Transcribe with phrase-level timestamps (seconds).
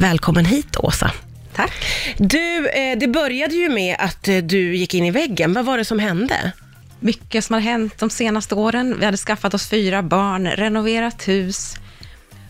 [0.00, 1.10] Välkommen hit Åsa.
[1.54, 1.72] Tack.
[2.18, 5.52] Du, eh, det började ju med att eh, du gick in i väggen.
[5.52, 6.52] Vad var det som hände?
[7.00, 8.96] Mycket som har hänt de senaste åren.
[8.98, 11.74] Vi hade skaffat oss fyra barn, renoverat hus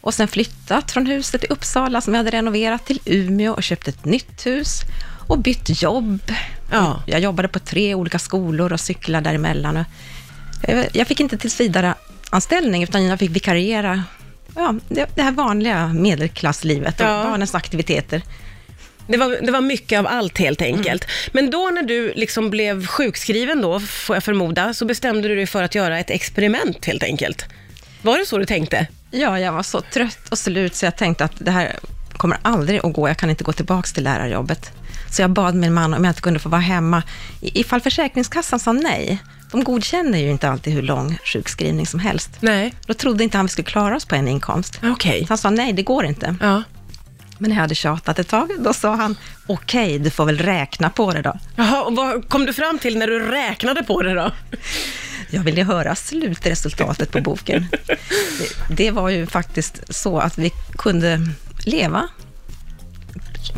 [0.00, 3.88] och sen flyttat från huset i Uppsala som vi hade renoverat till Umeå och köpt
[3.88, 4.80] ett nytt hus
[5.28, 6.32] och bytt jobb.
[6.72, 7.02] Ja.
[7.06, 9.76] Jag jobbade på tre olika skolor och cyklade däremellan.
[9.76, 9.84] Och
[10.92, 11.94] jag fick inte tills vidare
[12.30, 14.04] anställning utan jag fick vikariera.
[14.58, 17.24] Ja, det, det här vanliga medelklasslivet och Ja.
[17.24, 18.22] barnens aktiviteter.
[19.06, 21.04] Det var, det var mycket av allt helt enkelt.
[21.32, 25.46] Men då när du liksom blev sjukskriven då, får jag förmoda, så bestämde du dig
[25.46, 27.44] för att göra ett experiment helt enkelt.
[28.02, 28.86] Var det så du tänkte?
[29.10, 31.76] Ja, jag var så trött och slut så jag tänkte att det här
[32.12, 33.08] kommer aldrig att gå.
[33.08, 34.70] Jag kan inte gå tillbaka till lärarjobbet.
[35.10, 37.02] Så jag bad min man om jag inte kunde få vara hemma
[37.40, 39.18] i- ifall Försäkringskassan sa nej.
[39.50, 42.30] De godkänner ju inte alltid hur lång sjukskrivning som helst.
[42.40, 42.74] Nej.
[42.86, 44.80] Då trodde inte han vi skulle klara oss på en inkomst.
[44.82, 45.20] Okej.
[45.20, 46.36] Så han sa nej, det går inte.
[46.40, 46.62] Ja.
[47.38, 49.16] Men när jag hade tjatat ett tag, då sa han
[49.46, 51.38] okej, du får väl räkna på det då.
[51.56, 54.32] Jaha, och vad kom du fram till när du räknade på det då?
[55.30, 57.66] Jag ville höra slutresultatet på boken.
[57.86, 61.20] Det, det var ju faktiskt så att vi kunde
[61.64, 62.08] leva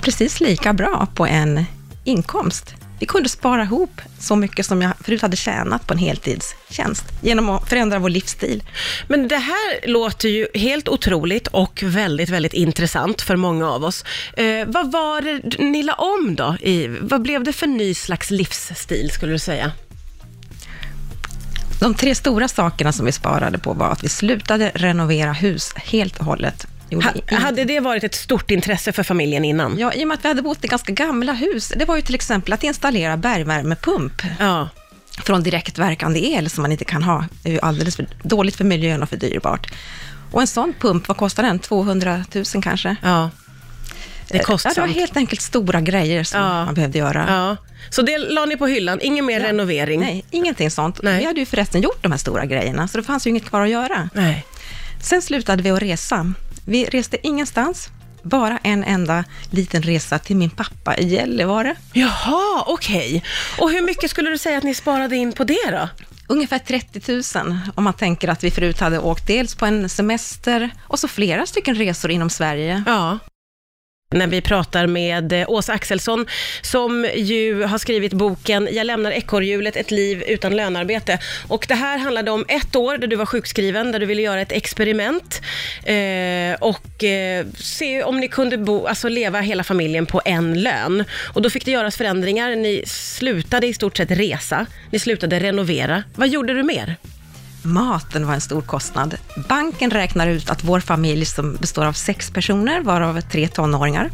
[0.00, 1.64] precis lika bra på en
[2.04, 2.74] inkomst.
[3.00, 7.48] Vi kunde spara ihop så mycket som jag förut hade tjänat på en heltidstjänst genom
[7.50, 8.62] att förändra vår livsstil.
[9.08, 14.04] Men det här låter ju helt otroligt och väldigt, väldigt intressant för många av oss.
[14.36, 16.56] Eh, vad var det ni la om då?
[16.60, 19.72] I, vad blev det för ny slags livsstil skulle du säga?
[21.80, 26.18] De tre stora sakerna som vi sparade på var att vi slutade renovera hus helt
[26.18, 26.66] och hållet.
[26.96, 29.78] Ha, hade det varit ett stort intresse för familjen innan?
[29.78, 31.72] Ja, i och med att vi hade bott i ganska gamla hus.
[31.76, 34.68] Det var ju till exempel att installera bergvärmepump Ja.
[35.24, 37.24] från direktverkande el som man inte kan ha.
[37.42, 39.72] Det är ju alldeles för dåligt för miljön och för dyrbart.
[40.32, 41.58] Och en sån pump, vad kostar den?
[41.58, 42.96] 200 000 kanske?
[43.02, 43.30] ja.
[44.28, 44.94] Det är Ja, det var kostsamt.
[44.94, 46.64] helt enkelt stora grejer som Ja.
[46.64, 47.24] man behövde göra.
[47.28, 47.56] Ja.
[47.90, 50.00] Så det la ni på hyllan, ingen mer renovering?
[50.00, 51.02] Nej, ingenting sånt.
[51.02, 51.18] Nej.
[51.18, 53.60] Vi hade ju förresten gjort de här stora grejerna, så det fanns ju inget kvar
[53.60, 54.08] att göra.
[54.14, 54.44] Nej.
[55.02, 56.32] Sen slutade vi att resa.
[56.70, 57.88] Vi reste ingenstans,
[58.22, 61.76] bara en enda liten resa till min pappa i Gällivare.
[61.92, 63.24] Jaha, okej.
[63.58, 65.88] Och hur mycket skulle du säga att ni sparade in på det då?
[66.26, 70.70] Ungefär 30 000 om man tänker att vi förut hade åkt dels på en semester
[70.82, 72.82] och så flera stycken resor inom Sverige.
[72.86, 73.18] Ja.
[74.14, 76.26] När vi pratar med eh, Åsa Axelsson,
[76.62, 81.18] som ju har skrivit boken Jag lämnar ekorrhjulet, ett liv utan lönarbete.
[81.48, 84.40] Och det här handlade om ett år där du var sjukskriven, där du ville göra
[84.40, 85.40] ett experiment
[85.84, 91.04] eh, och eh, se om ni kunde bo, alltså leva hela familjen på en lön.
[91.34, 92.56] Och då fick det göras förändringar.
[92.56, 96.02] Ni slutade i stort sett resa, ni slutade renovera.
[96.14, 96.96] Vad gjorde du mer?
[97.62, 99.16] Maten var en stor kostnad.
[99.48, 104.10] Banken räknar ut att vår familj som består av sex personer, varav tre tonåringar,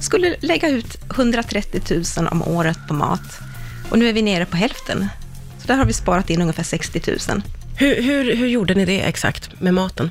[0.00, 1.80] skulle lägga ut 130
[2.18, 3.38] 000 om året på mat.
[3.90, 5.08] Och nu är vi nere på hälften.
[5.58, 7.42] Så där har vi sparat in ungefär 60 000.
[7.76, 10.10] Hur, hur, hur gjorde ni det exakt med maten?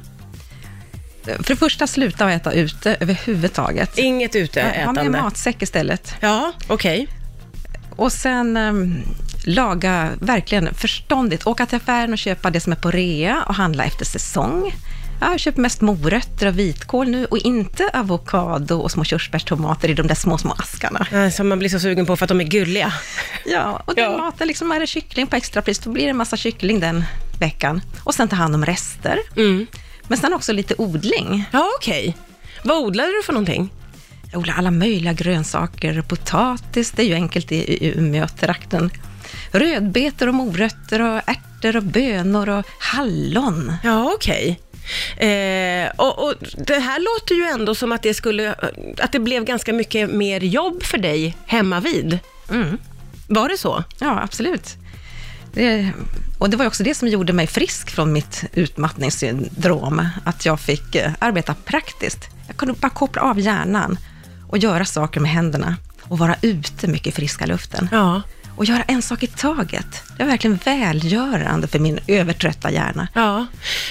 [1.24, 3.98] För det första, sluta att äta ute överhuvudtaget.
[3.98, 5.04] Inget Ha uteätande?
[5.04, 6.16] med matsäck istället.
[6.20, 7.08] Ja, okej.
[7.96, 9.04] Och sen ehm,
[9.50, 11.48] laga verkligen förståndigt.
[11.48, 14.76] Åka till affären och köpa det som är på rea och handla efter säsong.
[15.22, 19.94] Ja, Jag köper mest morötter och vitkål nu och inte avokado och små körsbärstomater i
[19.94, 21.32] de där små, små askarna.
[21.32, 22.94] Som man blir så sugen på för att de är gulliga.
[23.46, 24.18] Ja, och den Ja.
[24.18, 27.04] maten, liksom, är det kyckling på extrapris, då blir det en massa kyckling den
[27.40, 27.82] veckan.
[28.04, 29.20] Och sen ta hand om rester.
[29.38, 29.68] Mm.
[30.08, 31.46] Men sen också lite odling.
[31.52, 32.18] Ja, okej.
[32.64, 33.70] Vad odlade du för någonting?
[34.32, 38.90] Jag odlar alla möjliga grönsaker, potatis, det är ju enkelt i, i Umeå-trakten.
[39.52, 43.74] Rödbetor och morötter och ärtor och bönor och hallon.
[43.84, 44.60] Ja, okej.
[45.18, 48.56] Eh, och, och det här låter ju ändå som att det skulle,
[48.98, 52.20] att det blev ganska mycket mer jobb för dig hemma vid.
[52.52, 52.78] Mm.
[53.28, 53.84] Var det så?
[54.00, 54.78] Ja, absolut.
[55.54, 55.92] Det,
[56.40, 60.96] och det var också det som gjorde mig frisk från mitt utmattningssyndrom, att jag fick
[60.96, 62.30] eh, arbeta praktiskt.
[62.48, 63.98] Jag kunde bara koppla av hjärnan
[64.48, 67.90] och göra saker med händerna och vara ute mycket i friska luften.
[67.92, 68.22] Ja.
[68.60, 70.04] Och göra en sak i taget.
[70.18, 73.08] Det var verkligen välgörande för min övertrötta hjärna.
[73.14, 73.46] Ja,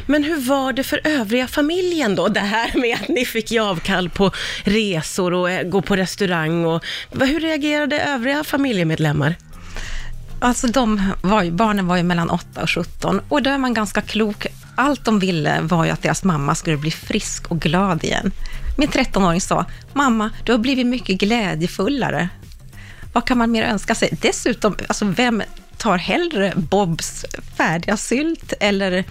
[0.07, 2.29] men hur var det för övriga familjen då?
[2.29, 4.31] Det här med att ni fick ge avkall på
[4.65, 6.85] resor och eh, gå på restaurang och
[7.21, 9.35] hur reagerade övriga familjemedlemmar?
[10.41, 13.75] Alltså de var ju, barnen var ju mellan 8 och 17 och då är man
[13.75, 14.47] ganska klok.
[14.77, 18.33] Allt de ville var ju att deras mamma skulle bli frisk och glad igen.
[18.77, 22.29] Min 13-åring sa, mamma, du har blivit mycket glädjefullare.
[23.13, 24.09] Vad kan man mer önska sig?
[24.21, 25.43] Dessutom, alltså vem
[25.77, 27.25] tar hellre Bobs
[27.57, 29.05] färdiga sylt eller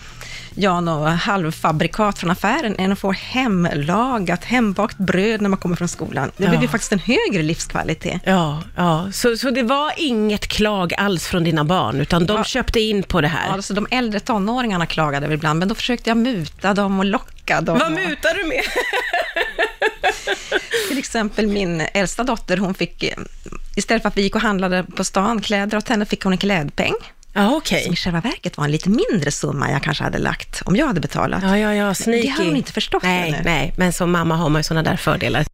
[0.55, 5.87] ja, något halvfabrikat från affären än att få hemlagat, hembakt bröd när man kommer från
[5.87, 6.31] skolan.
[6.37, 6.49] Det Ja.
[6.49, 8.21] blir ju faktiskt en högre livskvalitet.
[8.23, 9.11] Ja, ja.
[9.11, 12.43] Så, så det var inget klag alls från dina barn, utan de Ja.
[12.43, 13.49] köpte in på det här?
[13.53, 17.61] Alltså de äldre tonåringarna klagade väl ibland, men då försökte jag muta dem och locka
[17.61, 17.77] dem.
[17.79, 18.63] Vad och- mutar du med?
[20.89, 23.03] Till exempel min äldsta dotter, hon fick,
[23.77, 26.37] istället för att vi gick och handlade på stan kläder åt henne, fick hon en
[26.37, 26.93] klädpeng.
[27.33, 27.83] Ja, okej.
[27.83, 30.87] Som i själva verket var en lite mindre summa jag kanske hade lagt om jag
[30.87, 31.43] hade betalat.
[31.43, 32.21] Ja, ja, ja, sneaky.
[32.21, 33.41] Det har hon inte förstått nej, ännu.
[33.45, 35.45] nej, men som mamma har man ju sådana där fördelar.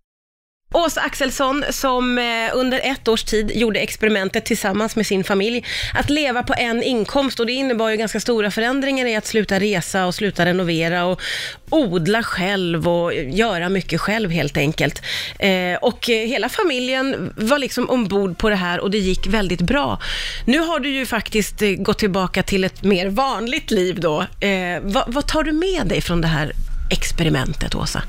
[0.74, 2.24] Åsa Axelsson som eh,
[2.54, 7.40] under ett års tid gjorde experimentet tillsammans med sin familj att leva på en inkomst
[7.40, 11.22] och det innebar ju ganska stora förändringar i att sluta resa och sluta renovera och
[11.70, 15.02] odla själv och göra mycket själv helt enkelt.
[15.40, 19.62] Eh, och eh, hela familjen var liksom ombord på det här och det gick väldigt
[19.62, 20.02] bra.
[20.46, 24.26] Nu har du ju faktiskt gått tillbaka till ett mer vanligt liv då.
[25.08, 26.52] Vad tar du med dig från det här
[26.90, 28.04] experimentet, Åsa?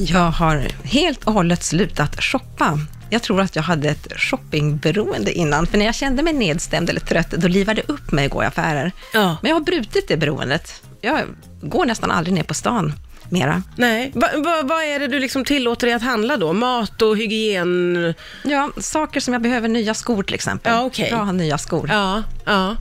[0.00, 2.78] Jag har helt och hållet slutat shoppa.
[3.10, 7.00] Jag tror att jag hade ett shoppingberoende innan, för när jag kände mig nedstämd eller
[7.00, 8.92] trött, då livade det upp mig att gå i affärer.
[9.14, 9.36] Ja.
[9.42, 10.82] Men jag har brutit det beroendet.
[11.00, 11.20] Jag
[11.62, 12.92] går nästan aldrig ner på stan
[13.30, 13.62] mera.
[13.76, 16.52] Nej, Va, va, vad är det du liksom tillåter dig att handla då?
[16.52, 18.14] Mat och hygien?
[18.44, 20.72] Ja, saker som jag behöver, nya skor till exempel.
[20.72, 21.10] Ja, okej.
[21.10, 21.88] Bra att ha nya skor.
[21.92, 22.76] Ja, ja.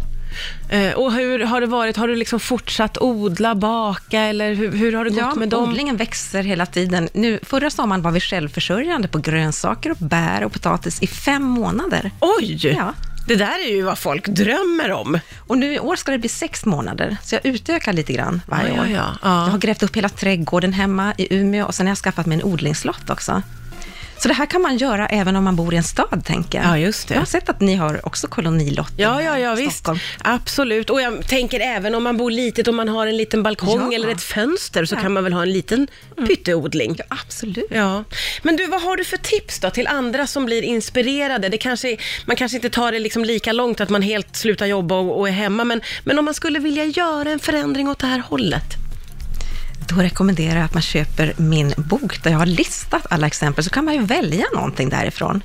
[0.69, 1.97] Eh, och hur har det varit?
[1.97, 5.69] Har du liksom fortsatt odla, baka eller hur, hur har det gått Ja, med dem?
[5.69, 7.09] odlingen växer hela tiden.
[7.13, 12.11] Nu, förra sommaren var vi självförsörjande på grönsaker och bär och potatis i fem månader.
[12.19, 12.67] Oj!
[12.67, 12.93] Ja.
[13.27, 15.19] Det där är ju vad folk drömmer om.
[15.47, 18.67] Och nu i år ska det bli sex månader, så jag utökar lite grann varje
[18.69, 18.87] Ja, ja, år.
[18.87, 19.43] ja, ja.
[19.45, 22.37] Jag har grävt upp hela trädgården hemma i Umeå och sen har jag skaffat mig
[22.37, 23.41] en odlingslott också.
[24.19, 26.67] Så det här kan man göra även om man bor i en stad, tänker jag.
[26.67, 27.13] Ja, just det.
[27.13, 29.77] Jag har sett att ni har också kolonilotter Ja, ja, ja, visst.
[29.77, 29.99] Stockholm.
[30.21, 30.89] Absolut.
[30.89, 33.95] Och jag tänker även om man bor litet och man har en liten balkong Ja.
[33.95, 34.99] eller ett fönster så Ja.
[35.01, 35.87] kan man väl ha en liten
[36.27, 36.95] pytteodling.
[36.97, 37.65] Ja, absolut.
[37.71, 38.03] Ja,
[38.41, 41.49] men du, vad har du för tips då till andra som blir inspirerade?
[41.49, 44.95] Det kanske, man kanske inte tar det liksom lika långt att man helt slutar jobba
[44.95, 48.07] och, och är hemma, men, men om man skulle vilja göra en förändring åt det
[48.07, 48.63] här hållet?
[49.89, 53.69] Då rekommenderar jag att man köper min bok där jag har listat alla exempel, så
[53.69, 55.41] kan man ju välja någonting därifrån.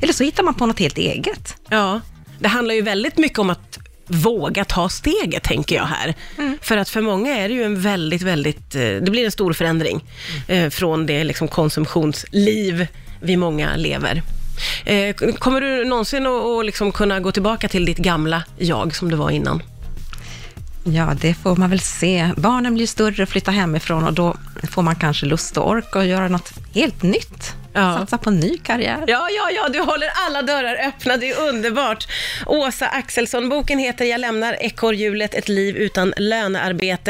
[0.00, 1.56] Eller så hittar man på något helt eget.
[1.68, 2.00] Ja,
[2.38, 6.14] det handlar ju väldigt mycket om att våga ta steget, tänker jag här.
[6.60, 9.52] För att för många är det ju en väldigt, väldigt, eh, det blir en stor
[9.52, 10.04] förändring
[10.48, 12.86] eh, från det liksom konsumtionsliv
[13.20, 14.22] vi många lever.
[14.84, 19.10] Eh, kommer du någonsin att att liksom kunna gå tillbaka till ditt gamla jag som
[19.10, 19.62] du var innan?
[20.84, 22.30] Ja, det får man väl se.
[22.36, 24.36] Barnen blir större och flyttar hemifrån och då
[24.70, 27.54] får man kanske lust och ork att göra något helt nytt.
[27.72, 27.98] Ja.
[27.98, 29.04] Satsa på en ny karriär.
[29.06, 32.08] Ja, ja, ja, du håller alla dörrar öppna, det är underbart.
[32.46, 37.00] Åsa Axelsson, boken heter Jag lämnar ekorrhjulet, ett liv utan lönearbete.